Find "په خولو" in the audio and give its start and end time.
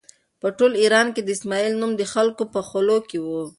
2.53-2.97